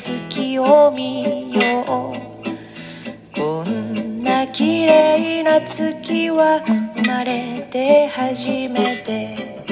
[0.00, 3.36] 月を見よう。
[3.38, 6.62] こんな綺麗な月は
[6.96, 9.62] 生まれて初めて。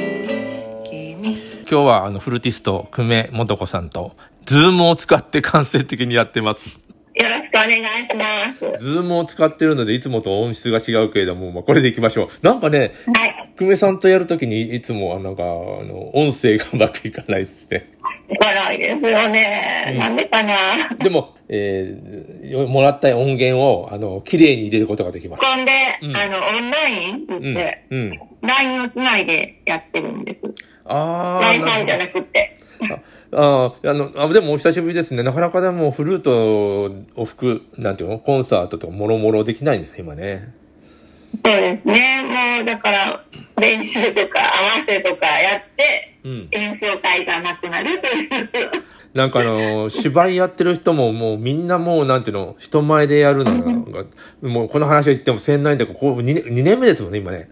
[0.85, 1.33] 君。
[1.63, 4.13] 今日はあのフルーティスト久米素子さんと
[4.45, 6.79] Zoom を使って間接的にやってます。
[7.19, 8.25] よろしくお願いしま
[8.79, 8.85] す。
[8.85, 13.55] Zoom を使ってるのでいつもと音質が違うけれども、まあ、これでいきましょうなんかねはい。
[13.59, 17.91] 久米さんとやるときにいつもあなんかあの音声がうまくいかないですね
[18.41, 19.97] 辛いですよね。
[19.99, 20.53] なんでかな？
[20.97, 30.55] でも、えー、もらった音源をあの綺麗に入れることができますこんで、うんあの、オンラインってうん言って、うん LINE をつないでやってるんです。
[30.85, 32.58] ああ Wi-Fi じゃなくて。
[33.33, 35.23] ああ、あの、あ、でもお久しぶりですね。
[35.23, 40.55] なかなかでもフルートを吹く、なんていうのコンサートとかもろもろできないんですね、今ね。
[41.45, 42.57] そうですね。
[42.59, 43.25] もう、だから、
[43.61, 44.49] 練習とか合わ
[44.87, 46.49] せとかやって、うん。
[46.51, 48.29] 演奏会がなくなるという。
[49.15, 54.05] なんかあの、芝居やってる人ももうみんなもうなんていうの、人前でやるのが、
[54.43, 57.51] もうこの話を言ってもせんないんだけど、こう 2, 年2年目ですもんね、今ね。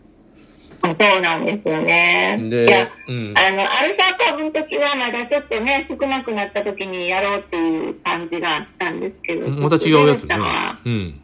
[0.89, 2.39] そうなんですよね。
[2.48, 9.51] でいや、うんあの、アルファ株の時はまだちょっとね、少なくなった時にやろうっていう感じがあったんですけど。
[9.51, 10.37] また違うやつね。
[10.84, 11.23] うん。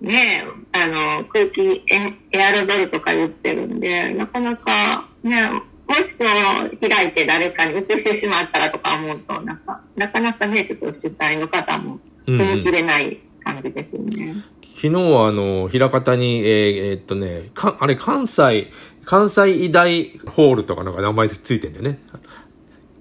[0.00, 5.48] ねあの、空気エ、エアロゾルとか言ってるんで、なかなか、ね、
[5.86, 6.24] もしこ
[6.72, 11.94] う、開いて誰かに移してしまったらとか思うと、なんか、なかなかね、ちょっと主催の方も、
[12.26, 14.34] うんうん踏み切れない感じですよね。
[14.74, 18.70] 昨日はあの、平方に、えーえーっとね、か、あれ関西、
[19.04, 22.00] 関西医大ホールとかなんか名前ついてんだよね。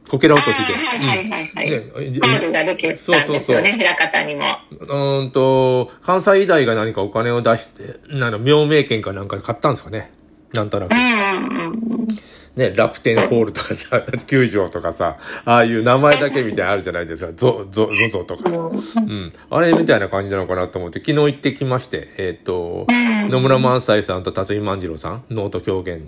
[0.07, 0.73] こけら落としで。
[0.73, 2.11] はいはいはいはい。
[2.11, 4.43] ねゴールができたんですよそうそうそうね、枚方にも。
[4.71, 10.11] うーんと、関西医大が何かお金を出して、なんだ命名権かなんかで買ったんですかね。
[10.53, 10.95] なんとなくう。
[10.95, 12.07] んうんうん。
[12.55, 17.31] ね、楽天ホールとかさ、 球場とかさ、ああいう名前だけみたいなのあるじゃないですか。
[17.35, 18.49] ゾ、ゾ、ゾゾとか。
[18.49, 19.33] うん。
[19.49, 22.85] あれみたいな感じなのかなと思って、昨日行ってきまして、えっ、と、
[23.29, 26.03] 野村萬斎さんと辰巳万次郎さん、能と狂言。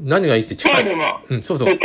[0.00, 0.84] 何がいいって近い。
[1.30, 1.78] うん、そうそいう。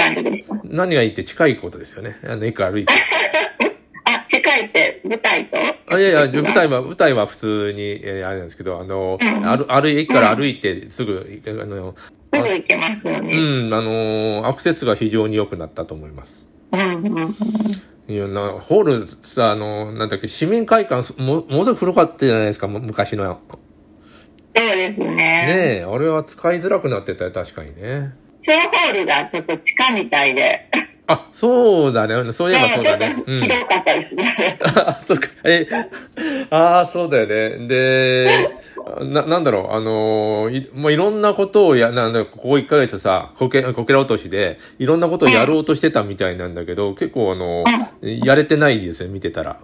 [0.64, 2.18] 何がいいって近いことですよね。
[2.24, 2.94] あの、駅歩いて。
[4.06, 5.58] あ、近いって舞台と？
[5.94, 11.96] あいやいや、舞台は、舞台は普通に、えーあれなんですけど、あの、歩、歩い、駅から歩いてすぐ、あの、
[12.34, 13.70] すぐ行けますようね。
[13.70, 16.46] ん、あの、アクセスが非常に良くなったと思います。
[16.72, 17.36] うんうんうん。
[18.14, 23.40] いや、な、ホールさ、あの、なんだっけ、市民会館、も、ものすごく古かったじゃないですか、む昔の。
[24.56, 25.08] そうですね。
[25.16, 28.14] ねえ、あれは使いづらくなってたよ、確かにね。
[28.46, 30.70] 小ホールがちょっと地下みたいで。
[31.08, 32.32] あ、そうだね。
[32.32, 33.24] そういえばそうだね。
[33.26, 33.60] うんちょっとひ。
[33.62, 34.60] どかったですね。
[34.88, 35.28] あ、そうか。
[35.46, 35.68] え、
[36.50, 37.68] ああ、そうだよね。
[37.68, 38.50] で、
[39.02, 47.64] な、なんだろう、あのーい、もういろんなことをや、なんだろうここ1ヶ月さ、こけ、こけら落としで、いろんなことをやろうとしてたみたいなんだけど、結構あの
[48.02, 49.60] やれてないですよ、見てたら。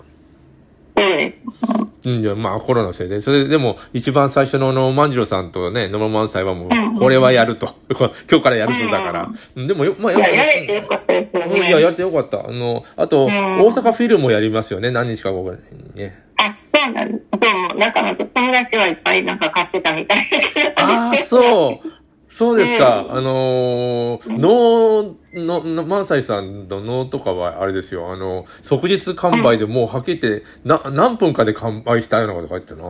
[2.02, 3.20] そうん、まあコロナのせいで。
[3.22, 7.68] それでも、一番最初のあの、万次郎さんとね、野間萬斎はもう、これはやると。
[7.68, 9.30] こ 今日からやるとだから。
[9.56, 11.82] うんでもよ、まあ、いや、やれてよかったでいや、ね。
[11.82, 12.48] やれてよかった。
[12.48, 15.58] あの、あと、ん大阪フィルもやりますよね、何日か後に
[15.96, 16.29] ね。
[16.82, 17.24] あ、そうなんです。
[17.42, 20.74] そう、なんか友達はいっぱいなんか買ってたみたいで。
[20.78, 22.00] ああ、そう。
[22.30, 23.08] そうですか。
[23.10, 28.14] あのー、能の、の、萬斎さんの能とかは、あれですよ。
[28.14, 32.84] あの、即日完売でもうはっきり言って、な、何分かで完売したようなこと書いてたな。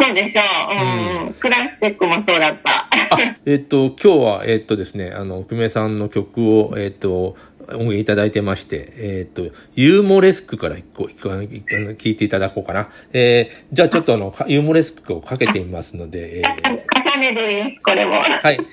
[0.00, 0.40] そうでしょ
[0.70, 1.20] う。
[1.20, 1.34] うんうん。
[1.34, 2.70] クラシックもそうだった。
[3.14, 7.36] あ、えっと、今日は、えっとですね、あの、久米さんの曲を、えっと、
[7.68, 9.42] 音源いただいてまして、えっと、
[9.74, 12.88] ユーモレスクから一個、一個、一個聞いていただこうかな。
[13.12, 18.14] えー、じゃあちょっとあの、かユーモレスクをかけてみますので、えー、重ねるこれも。
[18.14, 18.58] はい。「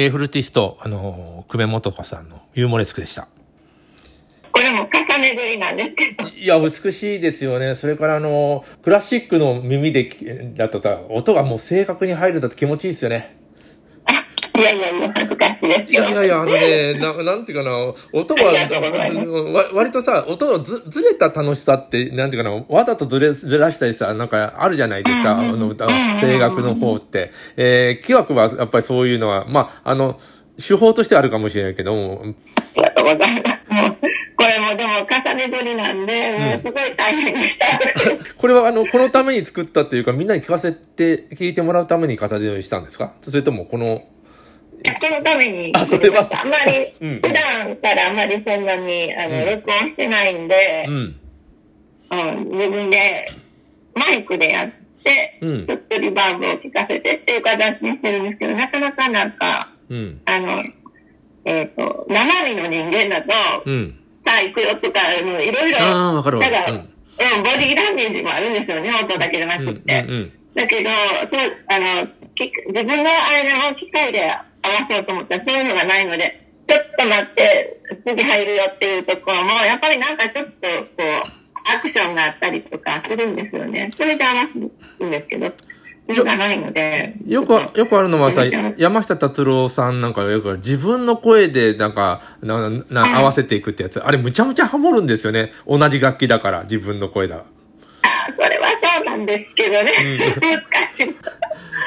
[0.00, 3.26] えーフルーティスト、あのー、久米元子さんのユーモレスクでした。
[4.52, 6.28] これも重ね撮りなんですけど。
[6.28, 7.74] いや、美しいですよね。
[7.74, 10.24] それからあのー、クラシックの耳でき、
[10.54, 13.37] だとさ、音がもう正確に入るんだと気持ちいいですよね。
[14.58, 17.76] いやいやいや、恥ずかしいですやいやいや、あのね、 ななんていうかな、
[18.12, 25.90] 音がありがとうございますわ割とさ、音のずずれた楽しさって、なんていうかな、わざとずれずらしたりさ、なんかあるじゃないですか、あの歌は、
[26.20, 27.30] 声楽の方って。
[27.56, 30.18] えー、気学はやっぱりそういうのは、まあ、あの、
[30.58, 32.26] 手法としてはあるかもしれないけども、あ
[32.76, 33.42] りがとうございます。
[34.36, 38.24] これもでも重ね撮りなんで、もうすごい大変でした。
[38.38, 43.12] これはあの、このために作ったっていうか、みんなに聞かせて、聞いてもらうために重ねにしたんですか？
[43.22, 44.02] それとも、この、
[44.94, 46.28] このために、あそれは。
[46.32, 49.46] あんまり、 うん普段からあんまりそんなに、あの、うん。
[49.46, 53.32] 録音してないんでう、ん、うん、自分で
[53.94, 54.70] マイクでやっ
[55.04, 55.66] て、うん。
[55.66, 60.62] ちょっとリバーブを聞かせてっていう形にしてるんですけど、なかなかなんか、うん、あの、
[61.44, 63.94] えっ、と、生身の人間だと、うん。
[64.26, 70.04] さあ行くよとか、いろいろ、ああ、わかるわかうん、ボディーランゲージもあるんですよね、音だけじゃなうん、うん、くって。
[70.08, 70.32] うん。
[70.54, 74.30] だけど、そう、あの、き自分のあれを機械で
[74.68, 80.58] 合わせようと思ったらそういうのがないので、ちょっと待って、次入るよっていうところも、やっぱりなんかちょっと、こ
[80.98, 81.38] う、
[81.76, 83.90] アクションがあったりとかするんですよね。
[83.96, 85.52] それで合わすんですけど、
[86.08, 94.00] それがないので、よく、よくあるのはさうん、山下達郎さんなんかよく自分の声でなんか、な、な、合わせていくってやつ。
[94.00, 95.52] あれむちゃむちゃハモるんですよね。
[95.66, 97.36] 同じ楽器だから、自分の声だ。
[97.36, 97.44] あ
[98.02, 99.92] あ、それはそうなんですけどね。
[100.98, 101.07] 難しい。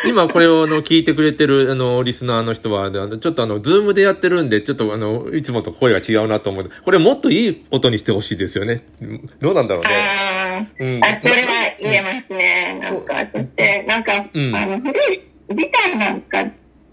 [0.06, 6.72] 今これをあの聞いてくれてるあのリスナーの人は、あのちょっとあの、ズームでやってるんで、ちょっとあの、いつもと声が違うなと思う。
[6.84, 8.84] これもっといい音にしてほしいですよね。
[9.02, 10.72] うんどうなんだろうね。
[10.80, 11.48] うんあ、それは
[11.80, 12.80] 言えますね。
[12.82, 15.22] なんか、そして、なんか、うんあの、古い、
[15.56, 16.44] ギターなんか、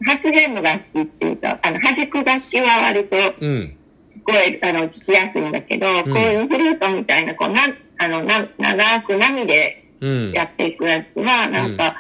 [0.07, 3.77] 発言の楽器っていうか、あの、弾く楽器は割と、うん。
[4.25, 7.61] 声、あの、聞きやすいんだけど、こういうフルートみたいな、こう、な、
[7.99, 10.33] あの、な、長く波でうん。
[10.33, 11.97] やっていくやつは、なんか、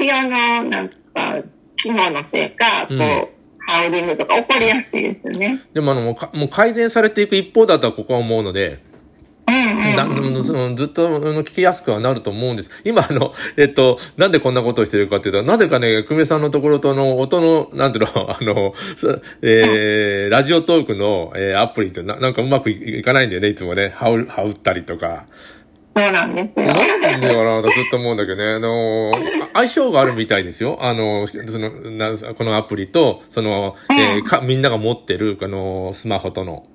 [0.00, 0.94] オーディオの、なんか、
[1.76, 5.62] 機能のせいか、こう、うんハウリングとか起こりやすいですよね。
[5.72, 8.82] でもあの、もうかもう改善されていく一方だとはここは思うので、
[9.46, 10.36] うんうん。
[10.36, 12.70] なそのずっと聞きやすくはなると思うんです。
[12.84, 23.92] 今、あの、えっと、なんでこんなことをしてるかっていうと、なぜかね、久米さんのところとの音の、なんていうの、 あの、そえー、ラジオトークの、えーアプリってななんかうまくいいかないんだよね、いつもね。
[23.94, 25.26] はう、はうったりとか。
[26.00, 26.66] そうなんですよ。
[26.66, 28.54] なんでだかなとずっと思うんだけどね。
[28.54, 29.12] あの、
[29.54, 30.78] あ相性があるみたいですよ。
[30.80, 36.66] あの、その、なこのアプリと、その、えーか、みんなが持ってる、あの、スマホとの。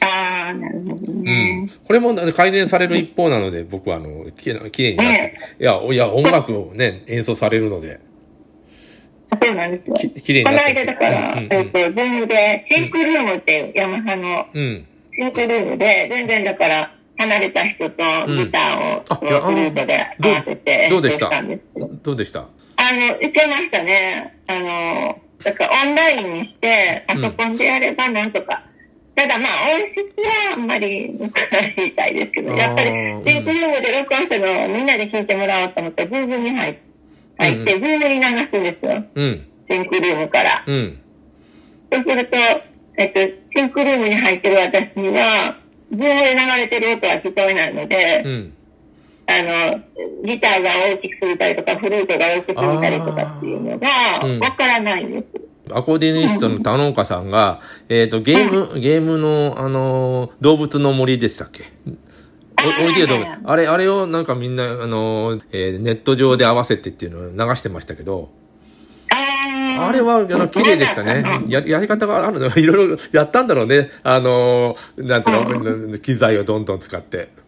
[0.00, 1.62] ああ、なるほどうね。
[1.62, 1.68] ん。
[1.68, 5.38] これも改善される一方なので、僕はあの、きれいきれいになって。
[5.60, 8.00] いや、いや、音楽をね、演奏されるので、
[9.42, 9.94] そうなんですよ。
[9.96, 14.86] ききれいにこのなって間だから、えっと、 Zoomで、 SYNCROOMっていうヤマハのうん。
[15.10, 21.30] SYNCROOMで、全然だから、離れた人とギターを、あこうフルートで合わせてどうでした？
[21.76, 22.40] どどうでした？
[22.40, 22.44] あ
[22.92, 24.36] の、いけましたね。
[24.46, 28.62] あの、だからオンラインにして、パソコンでやればなんとか。
[29.14, 36.80] ただまあ、音質はあんまり良くないみたいですけど、やっぱり、シンクルームで録音したのをみんなで聞いてもらおうと思って、 Zoomに入って、
[37.38, 39.04] 入って、 Zoomに流すんですよ。
[39.14, 39.46] うん。
[39.70, 40.64] SYNCROOMから。
[40.66, 40.98] うん。
[41.92, 42.36] そうすると、
[42.96, 43.20] えっと、
[43.56, 45.56] SYNCROOMに入ってる私には、
[45.96, 48.52] ズー流れてる音は聞こえないので、うん。
[49.26, 49.80] あの、
[50.24, 53.88] ギターが大きくすぎたりとか、フルートが大きくすぎたりとかっていうのが、
[54.22, 55.26] うんわからないんです。
[55.72, 61.64] アコーディニストの田之岡さんが、えっ、と、ゲーム、ゲームの、あのー、動物の森でしたっけ？
[61.86, 63.26] お、おい。
[63.44, 68.28] あれ、あれをなんかみんな、あのー、えーネット上で合わせてっていうのを流してましたけど、
[69.78, 71.24] ああれは、あの、綺麗でしたね。
[71.48, 72.46] や、やり方があるの。
[72.56, 73.90] いろいろやったんだろうね。
[74.02, 77.43] あのー、なんていうの、機材をどんどん使って。